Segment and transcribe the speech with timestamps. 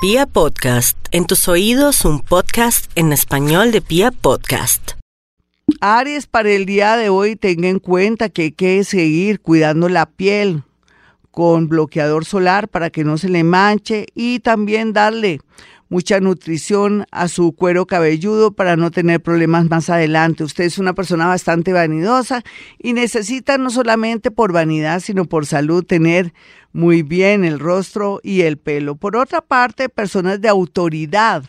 [0.00, 4.92] Pia Podcast, en tus oídos un podcast en español de Pia Podcast.
[5.80, 10.06] Aries, para el día de hoy tenga en cuenta que hay que seguir cuidando la
[10.06, 10.62] piel
[11.32, 15.40] con bloqueador solar para que no se le manche y también darle
[15.88, 20.44] mucha nutrición a su cuero cabelludo para no tener problemas más adelante.
[20.44, 22.42] Usted es una persona bastante vanidosa
[22.78, 26.32] y necesita no solamente por vanidad, sino por salud tener
[26.72, 28.96] muy bien el rostro y el pelo.
[28.96, 31.44] Por otra parte, personas de autoridad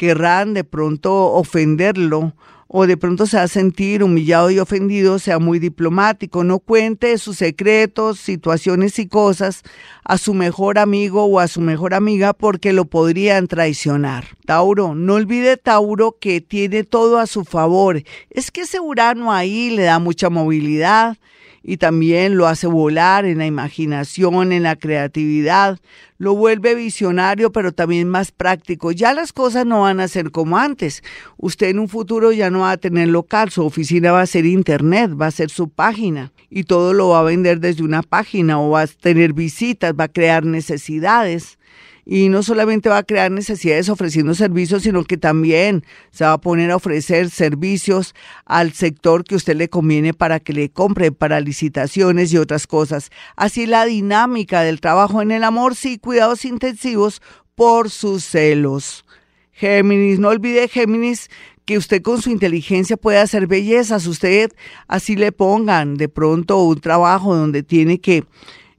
[0.00, 2.32] querrán de pronto ofenderlo
[2.68, 7.18] o de pronto se va a sentir humillado y ofendido, sea muy diplomático, no cuente
[7.18, 9.62] sus secretos, situaciones y cosas
[10.02, 14.24] a su mejor amigo o a su mejor amiga porque lo podrían traicionar.
[14.46, 18.02] Tauro, no olvide Tauro que tiene todo a su favor.
[18.30, 21.18] Es que ese Urano ahí le da mucha movilidad,
[21.62, 25.78] y también lo hace volar en la imaginación, en la creatividad,
[26.18, 28.92] lo vuelve visionario, pero también más práctico.
[28.92, 31.02] Ya las cosas no van a ser como antes.
[31.36, 34.46] Usted en un futuro ya no va a tener local, su oficina va a ser
[34.46, 38.60] internet, va a ser su página y todo lo va a vender desde una página
[38.60, 41.58] o va a tener visitas, va a crear necesidades
[42.12, 46.40] y no solamente va a crear necesidades ofreciendo servicios, sino que también se va a
[46.40, 51.38] poner a ofrecer servicios al sector que usted le conviene para que le compre, para
[51.38, 53.10] licitaciones y otras cosas.
[53.36, 57.22] Así la dinámica del trabajo en el amor, sí, cuidados intensivos
[57.54, 59.04] por sus celos.
[59.52, 61.30] Géminis, no olvide Géminis
[61.64, 64.50] que usted con su inteligencia puede hacer bellezas, usted
[64.88, 68.24] así le pongan de pronto un trabajo donde tiene que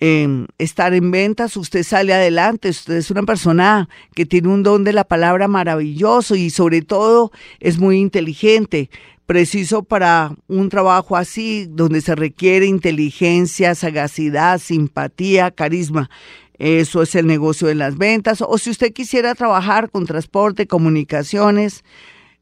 [0.00, 4.82] Em, estar en ventas, usted sale adelante, usted es una persona que tiene un don
[4.82, 8.90] de la palabra maravilloso y sobre todo es muy inteligente,
[9.26, 16.10] preciso para un trabajo así, donde se requiere inteligencia, sagacidad, simpatía, carisma.
[16.58, 18.42] Eso es el negocio de las ventas.
[18.42, 21.84] O si usted quisiera trabajar con transporte, comunicaciones,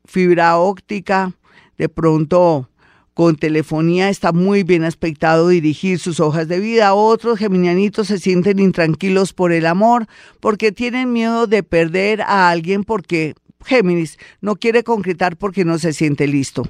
[0.05, 1.33] fibra óptica,
[1.79, 2.69] de pronto
[3.15, 6.95] con telefonía está muy bien aspectado dirigir sus hojas de vida.
[6.95, 10.07] Otros geminianitos se sienten intranquilos por el amor
[10.41, 15.93] porque tienen miedo de perder a alguien porque Géminis no quiere concretar porque no se
[15.93, 16.69] siente listo.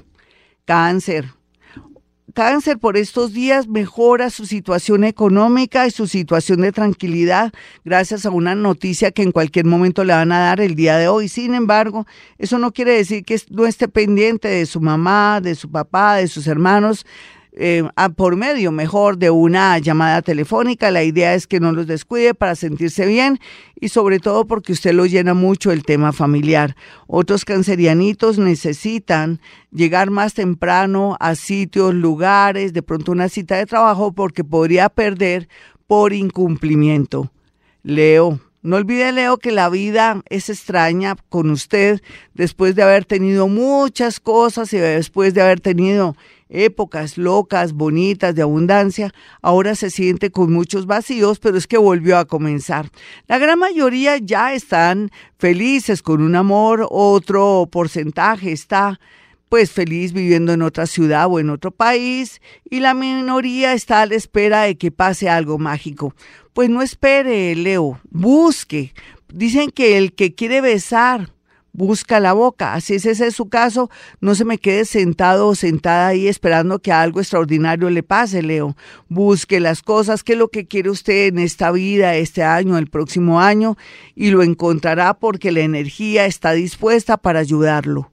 [0.65, 1.42] Cáncer.
[2.33, 7.53] Cáncer por estos días mejora su situación económica y su situación de tranquilidad
[7.85, 11.07] gracias a una noticia que en cualquier momento le van a dar el día de
[11.07, 11.29] hoy.
[11.29, 12.07] Sin embargo,
[12.39, 16.27] eso no quiere decir que no esté pendiente de su mamá, de su papá, de
[16.27, 17.05] sus hermanos,
[17.55, 17.83] eh,
[18.15, 20.91] por medio mejor de una llamada telefónica.
[20.91, 23.39] La idea es que no los descuide para sentirse bien
[23.79, 26.75] y sobre todo porque usted lo llena mucho el tema familiar.
[27.07, 29.39] Otros cancerianitos necesitan
[29.71, 35.47] llegar más temprano a sitios, lugares, de pronto una cita de trabajo porque podría perder
[35.87, 37.31] por incumplimiento.
[37.83, 38.39] Leo.
[38.63, 42.01] No olvide, Leo, que la vida es extraña con usted
[42.33, 46.15] después de haber tenido muchas cosas y después de haber tenido
[46.47, 52.17] épocas locas, bonitas, de abundancia, ahora se siente con muchos vacíos, pero es que volvió
[52.17, 52.89] a comenzar.
[53.27, 58.97] La gran mayoría ya están felices con un amor, otro porcentaje está
[59.53, 64.07] pues feliz viviendo en otra ciudad o en otro país y la minoría está a
[64.07, 66.15] la espera de que pase algo mágico.
[66.53, 68.95] Pues no espere, Leo, busque.
[69.31, 71.35] Dicen que el que quiere besar
[71.71, 72.73] busca la boca.
[72.73, 73.91] Así es ese es su caso.
[74.21, 78.75] No se me quede sentado o sentada ahí esperando que algo extraordinario le pase, Leo.
[79.07, 82.87] Busque las cosas, qué es lo que quiere usted en esta vida, este año, el
[82.87, 83.77] próximo año,
[84.15, 88.11] y lo encontrará porque la energía está dispuesta para ayudarlo.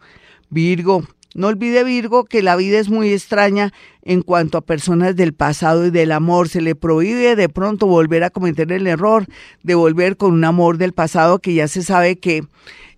[0.50, 1.06] Virgo.
[1.34, 5.86] No olvide Virgo que la vida es muy extraña en cuanto a personas del pasado
[5.86, 6.48] y del amor.
[6.48, 9.26] Se le prohíbe de pronto volver a cometer el error
[9.62, 12.44] de volver con un amor del pasado que ya se sabe que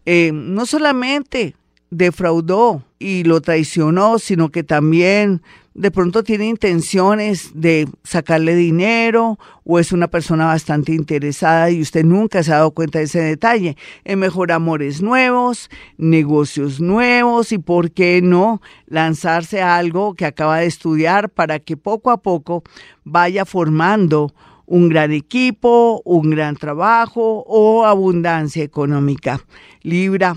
[0.06, 1.54] eh, no solamente
[1.90, 5.42] defraudó y lo traicionó, sino que también
[5.74, 12.04] de pronto tiene intenciones de sacarle dinero o es una persona bastante interesada y usted
[12.04, 13.76] nunca se ha dado cuenta de ese detalle.
[14.04, 20.58] En mejor amores nuevos, negocios nuevos y por qué no lanzarse a algo que acaba
[20.58, 22.62] de estudiar para que poco a poco
[23.04, 24.34] vaya formando
[24.66, 29.44] un gran equipo, un gran trabajo o abundancia económica.
[29.82, 30.36] Libra,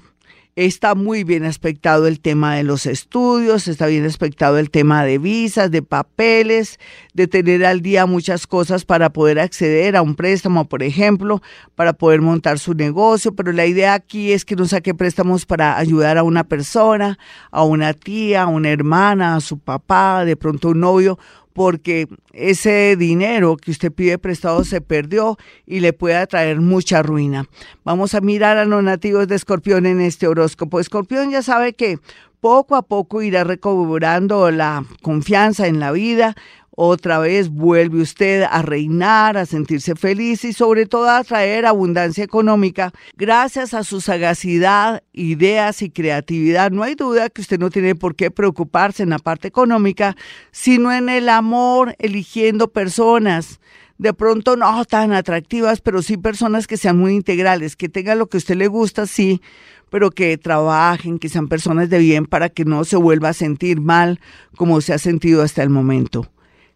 [0.55, 5.17] está muy bien aspectado el tema de los estudios, está bien aspectado el tema de
[5.17, 6.79] visas, de papeles,
[7.13, 11.41] de tener al día muchas cosas para poder acceder a un préstamo, por ejemplo,
[11.75, 15.77] para poder montar su negocio, pero la idea aquí es que no saque préstamos para
[15.77, 17.19] ayudar a una persona,
[17.51, 21.19] a una tía, a una hermana, a su papá, de pronto un novio,
[21.55, 27.45] porque ese dinero que usted pide prestado se perdió y le puede traer mucha ruina.
[27.85, 30.81] Vamos a mirar a los nativos de Escorpión en este horóscopo.
[30.81, 31.97] Escorpión ya sabe que
[32.41, 36.35] poco a poco irá recobrando la confianza en la vida,
[36.75, 42.23] otra vez vuelve usted a reinar, a sentirse feliz y sobre todo a traer abundancia
[42.23, 46.71] económica gracias a su sagacidad, ideas y creatividad.
[46.71, 50.15] No hay duda que usted no tiene por qué preocuparse en la parte económica,
[50.51, 53.59] sino en el amor, eligiendo personas
[53.97, 58.27] de pronto no tan atractivas, pero sí personas que sean muy integrales, que tengan lo
[58.27, 59.41] que a usted le gusta, sí,
[59.89, 63.79] pero que trabajen, que sean personas de bien para que no se vuelva a sentir
[63.79, 64.19] mal
[64.57, 66.29] como se ha sentido hasta el momento.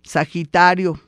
[0.04, 1.00] Sagitario.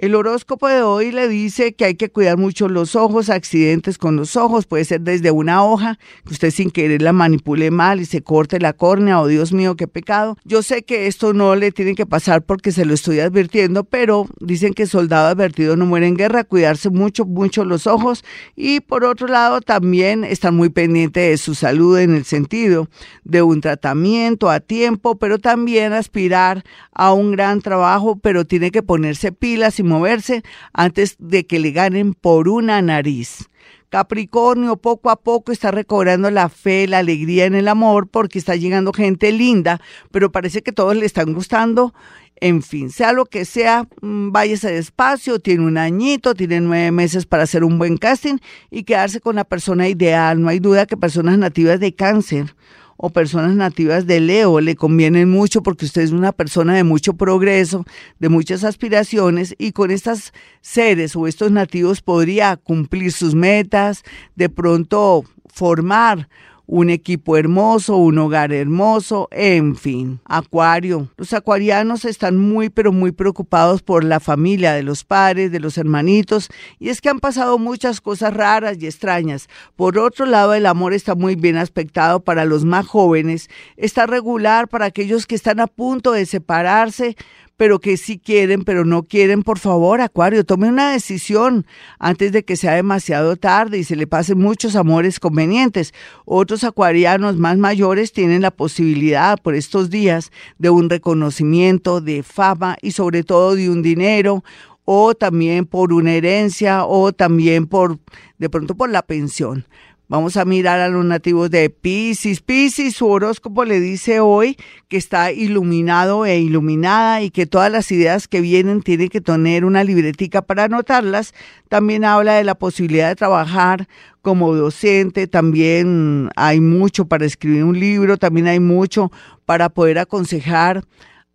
[0.00, 4.16] El horóscopo de hoy le dice que hay que cuidar mucho los ojos, accidentes con
[4.16, 8.06] los ojos, puede ser desde una hoja, que usted sin querer la manipule mal y
[8.06, 10.38] se corte la córnea, oh Dios mío, qué pecado.
[10.46, 14.26] Yo sé que esto no le tiene que pasar porque se lo estoy advirtiendo, pero
[14.40, 18.24] dicen que soldado advertido no muere en guerra, cuidarse mucho, mucho los ojos
[18.56, 22.88] y por otro lado también estar muy pendiente de su salud en el sentido
[23.24, 26.64] de un tratamiento a tiempo, pero también aspirar
[26.94, 30.42] a un gran trabajo, pero tiene que ponerse pilas y moverse
[30.72, 33.50] antes de que le ganen por una nariz.
[33.90, 38.54] Capricornio poco a poco está recobrando la fe, la alegría en el amor porque está
[38.54, 39.80] llegando gente linda,
[40.12, 41.92] pero parece que todos le están gustando.
[42.36, 47.26] En fin, sea lo que sea, mm, váyase despacio, tiene un añito, tiene nueve meses
[47.26, 48.38] para hacer un buen casting
[48.70, 50.40] y quedarse con la persona ideal.
[50.40, 52.54] No hay duda que personas nativas de cáncer
[53.02, 57.14] o personas nativas de Leo le convienen mucho porque usted es una persona de mucho
[57.14, 57.86] progreso,
[58.18, 64.02] de muchas aspiraciones y con estas seres o estos nativos podría cumplir sus metas,
[64.36, 66.28] de pronto formar
[66.72, 70.20] un equipo hermoso, un hogar hermoso, en fin.
[70.24, 71.08] Acuario.
[71.16, 75.76] Los acuarianos están muy pero muy preocupados por la familia de los padres, de los
[75.78, 79.48] hermanitos, y es que han pasado muchas cosas raras y extrañas.
[79.74, 84.68] Por otro lado, el amor está muy bien aspectado para los más jóvenes, está regular
[84.68, 87.16] para aquellos que están a punto de separarse,
[87.60, 91.66] pero que sí quieren, pero no quieren, por favor, Acuario, tome una decisión
[91.98, 95.92] antes de que sea demasiado tarde y se le pasen muchos amores convenientes.
[96.24, 102.78] Otros acuarianos más mayores tienen la posibilidad por estos días de un reconocimiento, de fama
[102.80, 104.42] y sobre todo de un dinero
[104.86, 107.98] o también por una herencia o también por
[108.38, 109.66] de pronto por la pensión.
[110.10, 112.40] Vamos a mirar a los nativos de Pisces.
[112.40, 114.56] Pisces, su horóscopo le dice hoy
[114.88, 119.64] que está iluminado e iluminada y que todas las ideas que vienen tienen que tener
[119.64, 121.32] una libretica para anotarlas.
[121.68, 123.86] También habla de la posibilidad de trabajar
[124.20, 129.12] como docente, también hay mucho para escribir un libro, también hay mucho
[129.44, 130.82] para poder aconsejar